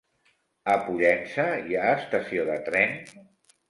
A 0.73 0.77
Pollença 0.85 1.47
hi 1.69 1.79
ha 1.83 1.95
estació 2.01 2.51
de 2.53 2.61
tren? 2.73 3.03